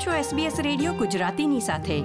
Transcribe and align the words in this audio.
આપ 0.00 0.06
છો 0.06 0.36
SBS 0.36 0.62
radio 0.62 0.92
ગુજરાતીની 0.92 1.60
સાથે. 1.60 2.00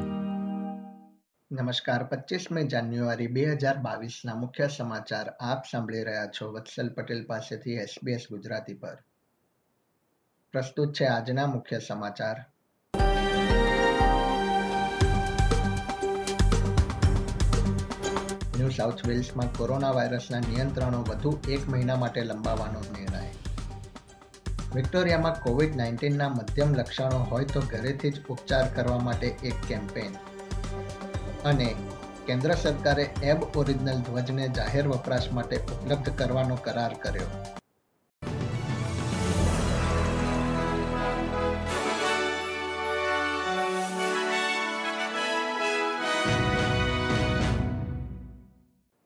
નમસ્કાર 1.52 2.04
પચીસમી 2.04 2.68
જાન્યુઆરી 2.68 3.28
બે 3.28 3.46
હજાર 3.46 3.78
બાવીસના 3.78 4.36
મુખ્ય 4.36 4.68
સમાચાર 4.68 5.30
આપ 5.30 5.64
સાંભળી 5.72 6.04
રહ્યા 6.04 6.26
છો 6.26 6.52
વત્સલ 6.52 6.90
પટેલ 6.90 7.26
પાસેથી 7.26 7.76
SBS 7.76 8.22
ગુજરાતી 8.32 8.74
પર. 8.74 8.98
પ્રસ્તુત 10.52 10.94
છે 10.94 11.06
આજના 11.06 11.48
મુખ્ય 11.48 11.80
સમાચાર. 11.80 12.36
ન્યૂ 18.58 18.70
સાઉથ 18.70 19.08
વેલ્સમાં 19.08 19.54
કોરોના 19.54 19.92
વાયરસના 19.92 20.40
નિયંત્રણો 20.40 21.02
વધુ 21.02 21.40
એક 21.50 21.70
મહિના 21.70 21.96
માટે 21.96 22.24
લંબાવવાનો 22.24 22.80
નિર્ણય. 22.80 23.25
વિક્ટોરિયામાં 24.76 25.36
કોવિડ 25.44 25.76
નાઇન્ટીનના 25.76 26.30
મધ્યમ 26.30 26.74
લક્ષણો 26.76 27.20
હોય 27.32 27.46
તો 27.46 27.60
ઘરેથી 27.62 28.10
જ 28.12 28.24
ઉપચાર 28.30 28.66
કરવા 28.76 28.98
માટે 29.00 29.28
એક 29.50 29.62
કેમ્પેન 29.68 30.18
અને 31.46 31.70
કેન્દ્ર 32.28 32.56
સરકારે 32.56 33.06
એબ 33.24 33.46
ઓરિજિનલ 33.58 34.02
ધ્વજને 34.02 34.50
જાહેર 34.50 34.88
વપરાશ 34.88 35.32
માટે 35.32 35.56
ઉપલબ્ધ 35.58 36.12
કરવાનો 36.18 36.56
કરાર 36.56 36.94
કર્યો. 36.94 37.30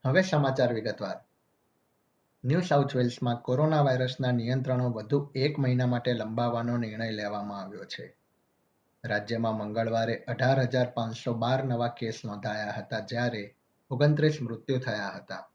હવે 0.06 0.22
સમાચાર 0.22 0.74
વિગતવાર. 0.74 1.29
ન્યૂ 2.44 2.62
સાઉથ 2.62 2.96
વેલ્સમાં 2.96 3.38
કોરોના 3.38 3.84
વાયરસના 3.84 4.32
નિયંત્રણો 4.32 4.90
વધુ 4.90 5.32
એક 5.36 5.60
મહિના 5.60 5.86
માટે 5.86 6.14
લંબાવવાનો 6.14 6.78
નિર્ણય 6.78 7.12
લેવામાં 7.12 7.62
આવ્યો 7.62 7.84
છે. 7.84 8.16
રાજ્યમાં 9.06 9.58
મંગળવારે 9.58 10.16
અઢાર 10.28 10.60
હજાર 10.60 10.86
પાંચસો 10.86 11.34
બાર 11.34 11.66
નવા 11.66 11.88
કેસ 11.88 12.26
નોંધાયા 12.26 12.72
હતા, 12.72 13.00
જ્યારે 13.00 13.56
ઓગણત્રીસ 13.92 14.42
મૃત્યુ 14.42 14.80
થયા 14.80 15.10
હતા. 15.10 15.50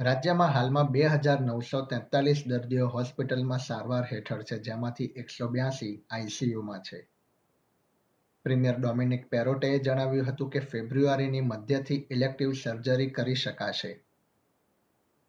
રાજ્યમાં 0.00 0.48
હાલમાં 0.48 0.86
બે 0.86 1.06
હજાર 1.06 1.40
નવસો 1.40 1.80
તેતાલીસ 1.80 2.44
દર્દીઓ 2.46 2.88
હોસ્પિટલમાં 2.88 3.58
સારવાર 3.58 4.04
હેઠળ 4.12 4.42
છે, 4.42 4.58
જેમાંથી 4.58 5.12
એકસો 5.16 5.48
બ્યાસી 5.48 6.04
આઈસીયુમાં 6.10 6.80
છે. 6.80 7.08
પ્રીમિયર 8.42 8.78
ડોમિનિક 8.78 9.30
પેરોટેએ 9.30 9.78
જણાવ્યું 9.78 10.26
હતું 10.26 10.50
કે 10.50 10.58
ફેબ્રુઆરીની 10.58 11.40
મધ્યથી 11.40 12.06
ઇલેક્ટિવ 12.10 12.52
સર્જરી 12.52 13.10
કરી 13.10 13.34
શકાશે. 13.34 14.09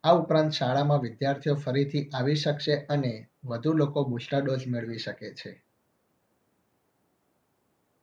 આ 0.04 0.12
ઉપરાંત 0.12 0.52
શાળામાં 0.52 1.02
વિદ્યાર્થીઓ 1.02 1.56
ફરીથી 1.56 2.10
આવી 2.14 2.36
શકશે 2.36 2.76
અને 2.90 3.28
વધુ 3.46 3.74
લોકો 3.74 4.04
બુસ્ટર 4.04 4.42
ડોઝ 4.42 4.68
મેળવી 4.68 4.98
શકે 4.98 5.34
છે. 5.34 5.64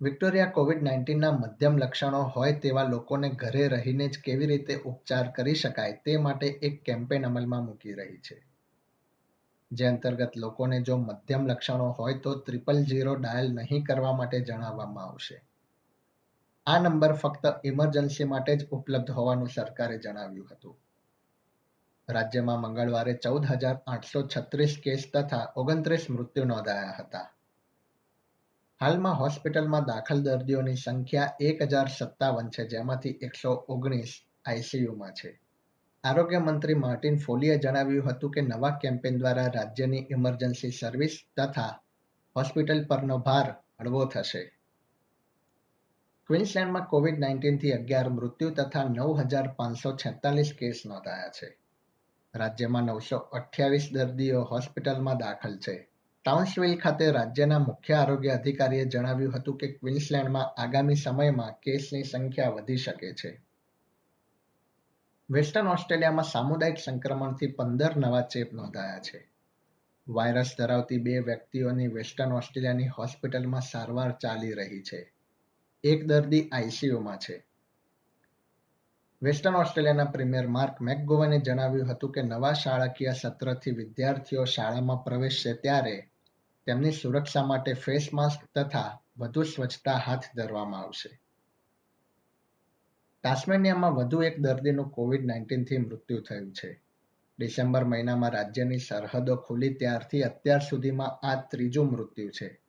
વિક્ટોરિયા 0.02 0.46
કોવિડ 0.46 0.82
નાઇન્ટીનના 0.82 1.32
મધ્યમ 1.32 1.78
લક્ષણો 1.78 2.22
હોય 2.22 2.52
તેવા 2.52 2.82
લોકોને 2.82 3.28
ઘરે 3.28 3.68
રહીને 3.68 4.08
જ 4.08 4.18
કેવી 4.24 4.46
રીતે 4.46 4.74
ઉપચાર 4.74 5.32
કરી 5.32 5.54
શકાય 5.54 5.92
તે 5.92 6.16
માટે 6.16 6.46
એક 6.46 6.82
કેમ્પેન 6.82 7.26
અમલમાં 7.26 7.64
મૂકી 7.64 7.92
રહી 7.92 8.18
છે. 8.18 8.42
જે 9.72 9.86
અંતર્ગત 9.86 10.36
લોકોને 10.36 10.82
જો 10.82 10.96
મધ્યમ 10.96 11.46
લક્ષણો 11.46 11.88
હોય 11.88 12.18
તો 12.18 12.34
ત્રિપલ 12.34 12.84
ઝીરો 12.84 13.14
ડાયલ 13.14 13.52
નહીં 13.52 13.84
કરવા 13.84 14.12
માટે 14.12 14.40
જણાવવામાં 14.40 15.04
આવશે. 15.04 15.42
આ 16.66 16.78
નંબર 16.78 17.12
ફક્ત 17.12 17.44
ઇમરજન્સી 17.64 18.24
માટે 18.24 18.56
જ 18.56 18.68
ઉપલબ્ધ 18.70 19.10
હોવાનું 19.10 19.48
સરકારે 19.48 19.98
જણાવ્યું 19.98 20.48
હતું. 20.52 20.76
રાજ્યમાં 22.08 22.60
મંગળવારે 22.60 23.14
ચૌદ 23.14 23.44
હજાર 23.44 23.76
આઠસો 23.86 24.22
છત્રીસ 24.22 24.78
કેસ 24.84 25.10
તથા 25.14 25.52
ઓગણત્રીસ 25.56 26.10
મૃત્યુ 26.10 26.44
નોંધાયા 26.44 26.92
હતા. 26.98 27.26
હાલમાં 28.80 29.16
હોસ્પિટલમાં 29.16 29.86
દાખલ 29.86 30.22
દર્દીઓની 30.22 30.76
સંખ્યા 30.76 31.34
એક 31.40 31.62
હજાર 31.62 31.88
સત્તાવન 31.88 32.48
છે, 32.50 32.64
જેમાંથી 32.64 33.18
એકસો 33.20 33.64
ઓગણીસ 33.68 34.12
આઈસીયુમાં 34.46 35.12
છે. 35.12 35.40
આરોગ્ય 36.04 36.40
મંત્રી 36.40 36.74
માર્ટિન 36.74 37.18
ફોલીએ 37.18 37.58
જણાવ્યું 37.58 38.08
હતું 38.10 38.30
કે 38.30 38.40
નવા 38.42 38.70
કેમ્પેન 38.70 39.18
દ્વારા 39.18 39.48
રાજ્યની 39.48 40.06
ઇમરજન્સી 40.10 40.72
સર્વિસ 40.72 41.20
તથા 41.36 41.72
હોસ્પિટલ 42.36 42.84
પરનો 42.84 43.18
ભાર 43.18 43.48
હળવો 43.80 44.04
થશે. 44.06 44.52
ક્વિન્સલેન્ડમાં 46.26 46.86
કોવિડ 46.86 47.18
નાઇન્ટીનથી 47.18 47.72
અગિયાર 47.72 48.10
મૃત્યુ 48.10 48.50
તથા 48.50 48.84
નવ 48.84 49.24
હજાર 49.24 49.48
પાંચસો 49.56 49.96
છેતાલીસ 49.96 50.52
કેસ 50.58 50.86
નોંધાયા 50.86 51.30
છે. 51.30 51.48
રાજ્યમાં 52.34 52.82
નવસો 52.82 53.16
અઠ્યાવીસ 53.16 53.88
દર્દીઓ 53.92 54.42
હોસ્પિટલમાં 54.42 55.18
દાખલ 55.18 55.58
છે. 55.58 55.88
ટાઉન્સવિલ 56.24 56.78
ખાતે 56.78 57.10
રાજ્યના 57.10 57.58
મુખ્ય 57.58 57.94
આરોગ્ય 57.94 58.28
અધિકારીએ 58.28 58.84
જણાવ્યું 58.84 59.36
હતું 59.36 59.58
કે 59.58 59.72
ક્વિન્સલેન્ડમાં 59.72 60.60
આગામી 60.60 60.94
સમયમાં 60.94 61.52
કેસની 61.52 62.02
સંખ્યા 62.02 62.48
વધી 62.48 62.76
શકે 62.76 63.12
છે. 63.12 63.42
વેસ્ટર્ન 65.30 65.68
ઓસ્ટ્રેલિયામાં 65.68 66.24
સામુદાયિક 66.24 66.76
સંક્રમણથી 66.78 67.46
પંદર 67.46 67.96
નવા 67.96 68.20
ચેપ 68.20 68.52
નોંધાયા 68.52 68.98
છે. 68.98 69.30
વાયરસ 70.08 70.50
ધરાવતી 70.58 70.98
બે 70.98 71.18
વ્યક્તિઓની 71.18 71.86
વેસ્ટર્ન 71.86 72.32
ઓસ્ટ્રેલિયાની 72.32 72.86
હોસ્પિટલમાં 72.86 73.60
સારવાર 73.60 74.12
ચાલી 74.12 74.52
રહી 74.52 74.82
છે. 74.82 75.12
એક 75.84 76.06
દર્દી 76.06 76.48
આઈસીયુમાં 76.48 77.16
છે. 77.16 77.47
વેસ્ટર્ન 79.22 79.54
ઓસ્ટ્રેલિયાના 79.54 80.04
પ્રીમિયર 80.04 80.46
માર્ક 80.46 80.80
મેકગોવને 80.80 81.38
જણાવ્યું 81.40 81.88
હતું 81.88 82.12
કે 82.12 82.22
નવા 82.22 82.52
શાળાકીય 82.52 83.12
સત્રથી 83.12 83.70
વિદ્યાર્થીઓ 83.70 84.44
શાળામાં 84.44 85.04
પ્રવેશશે 85.04 85.52
ત્યારે 85.52 86.10
તેમની 86.66 86.90
સુરક્ષા 86.90 87.46
માટે 87.46 87.72
ફેસ 87.72 88.08
માસ્ક 88.12 88.58
તથા 88.58 89.00
વધુ 89.18 89.42
સ્વચ્છતા 89.42 89.92
હાથ 89.92 90.22
ધરવામાં 90.36 90.80
આવશે. 90.80 91.20
તાસ્મેનિયામાં 93.22 93.94
વધુ 93.94 94.22
એક 94.22 94.40
દર્દીનું 94.40 94.90
કોવિડ 94.90 95.26
નાઇન્ટીનથી 95.26 95.78
મૃત્યુ 95.78 96.20
થયું 96.20 96.52
છે. 96.52 96.82
ડિસેમ્બર 97.38 97.84
મહિનામાં 97.84 98.30
રાજ્યની 98.30 98.78
સરહદો 98.78 99.36
ખુલી 99.36 99.74
ત્યારથી 99.74 100.22
અત્યાર 100.22 100.60
સુધીમાં 100.60 101.26
આ 101.26 101.40
ત્રીજું 101.40 101.86
મૃત્યુ 101.86 102.28
છે. 102.28 102.60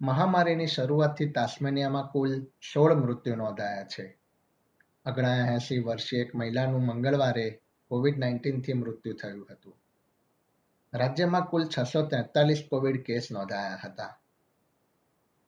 મહામારીની 0.00 0.66
શરૂઆતથી 0.66 1.30
તાસ્મેનિયામાં 1.30 2.06
કુલ 2.06 2.44
સોળ 2.44 2.94
મૃત્યુ 2.94 3.36
નોંધાયા 3.36 3.84
છે. 3.84 4.23
ઓગણએંસી 5.06 5.78
વર્ષીય 5.78 6.20
એક 6.20 6.34
મહિલાનું 6.34 6.86
મંગળવારે 6.86 7.60
કોવિડ 7.88 8.18
નાઇન્ટીનથી 8.18 8.72
મૃત્યુ 8.72 9.14
થયું 9.14 9.46
હતું. 9.50 9.76
રાજ્યમાં 10.94 11.44
કુલ 11.44 11.68
છસો 11.78 12.06
તેતાલીસ 12.06 12.62
કોવિડ 12.70 13.04
કેસ 13.04 13.28
નોંધાયા 13.30 13.80
હતા. 13.84 14.18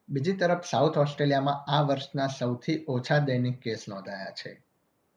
બીજી 0.09 0.33
તરફ 0.33 0.65
સાઉથ 0.71 0.99
ઓસ્ટ્રેલિયામાં 0.99 1.71
આ 1.71 1.81
વર્ષના 1.81 2.27
સૌથી 2.27 2.85
ઓછા 2.89 3.19
દૈનિક 3.19 3.61
કેસ 3.61 3.85
નોંધાયા 3.89 4.31
છે. 4.31 4.65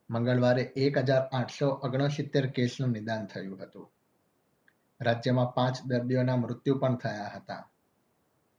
મંગળવારે 0.09 0.61
એક 0.61 0.97
હજાર 0.97 1.21
આઠસો 1.21 1.67
ઓગણસિત્તેર 1.67 2.47
કેસનું 2.47 2.89
નિદાન 2.89 3.25
થયું 3.25 3.61
હતું. 3.61 3.91
રાજ્યમાં 5.01 5.53
પાંચ 5.53 5.85
દર્દીઓના 5.85 6.35
મૃત્યુ 6.35 6.75
પણ 6.75 6.95
થયા 6.95 7.31
હતા. 7.35 7.69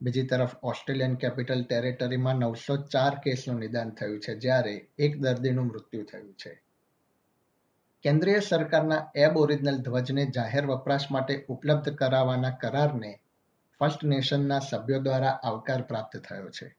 બીજી 0.02 0.26
તરફ 0.26 0.54
ઓસ્ટ્રેલિયન 0.62 1.14
કેપિટલ 1.14 1.64
ટેરેટરીમાં 1.64 2.34
નવસો 2.34 2.76
ચાર 2.76 3.14
કેસનું 3.14 3.60
નિદાન 3.60 3.90
થયું 3.90 4.20
છે, 4.20 4.38
જ્યારે 4.38 4.88
એક 4.98 5.20
દર્દીનું 5.20 5.66
મૃત્યુ 5.66 6.02
થયું 6.02 6.32
છે. 6.32 6.62
કેન્દ્રીય 8.02 8.40
સરકારના 8.40 9.10
એબ 9.14 9.36
ઓરિજિનલ 9.36 9.78
ધ્વજને 9.78 10.26
જાહેર 10.26 10.66
વપરાશ 10.66 11.10
માટે 11.10 11.44
ઉપલબ્ધ 11.48 11.88
કરાવવાના 11.88 12.50
કરારને 12.50 13.20
ફર્સ્ટ 13.78 14.04
નેશનના 14.04 14.58
સભ્યો 14.58 15.00
દ્વારા 15.00 15.28
આવકાર 15.28 15.82
પ્રાપ્ત 15.82 16.16
થયો 16.16 16.50
છે. 16.50 16.76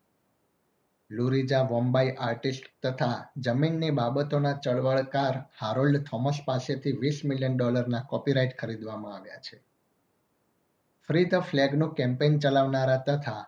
લુરિજા 1.11 1.61
વોમ્બાઈ 1.61 2.09
આર્ટિસ્ટ 2.09 2.87
તથા 2.87 3.31
જમીનની 3.37 3.91
બાબતોના 3.91 4.53
ચળવળકાર 4.53 5.43
હારોલ્ડ 5.59 6.03
થોમસ 6.03 6.39
પાસેથી 6.45 6.91
વીસ 6.91 7.21
મિલિયન 7.25 7.57
ડોલરના 7.57 8.01
કોપીરાઇટ 8.01 8.57
ખરીદવામાં 8.59 9.15
આવ્યા 9.15 9.35
છે. 9.35 9.70
ફ્રી 11.11 11.25
ધ 11.25 11.41
ફ્લેગનું 11.47 11.95
કેમ્પેઇન 11.95 12.35
ચલાવનારા 12.39 12.97
તથા 12.97 13.41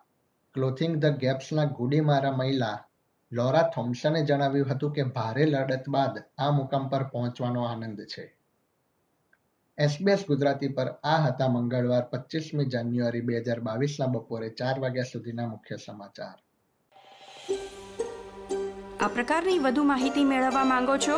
ક્લોથિંગ 0.56 0.96
ધ 1.04 1.14
ગેપ્સના 1.20 1.66
ગુડીમારા 1.66 2.32
મહિલા 2.32 2.78
લોરા 3.32 3.62
થોમ્સને 3.76 4.22
જણાવ્યું 4.24 4.72
હતું 4.72 4.92
કે 4.92 5.04
ભારે 5.04 5.46
લડત 5.46 5.86
બાદ 5.90 6.18
આ 6.38 6.52
મુકામ 6.52 6.90
પર 6.90 7.04
પહોંચવાનો 7.04 7.62
આનંદ 7.66 8.02
છે. 8.02 8.26
એસબીએસ 9.78 10.26
ગુજરાતી 10.28 10.68
પર 10.68 10.90
આ 11.04 11.18
હતા 11.18 11.48
મંગળવાર 11.48 12.04
પચીસમી 12.12 12.66
જાન્યુઆરી 12.66 13.22
બે 13.22 13.40
હજાર 13.40 13.60
બાવીસના 13.60 14.08
બપોરે 14.08 14.50
ચાર 14.50 14.80
વાગ્યા 14.80 15.12
સુધીના 15.14 15.48
મુખ્ય 15.48 15.78
સમાચાર. 15.78 16.38
આ 19.00 19.08
પ્રકારની 19.08 19.60
વધુ 19.60 19.84
માહિતી 19.84 20.24
મેળવવા 20.24 20.66
માંગો 20.66 20.98
છો? 20.98 21.18